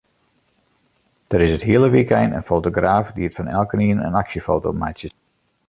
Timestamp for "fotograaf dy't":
2.49-3.35